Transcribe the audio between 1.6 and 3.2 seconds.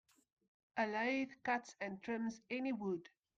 and trims any wood.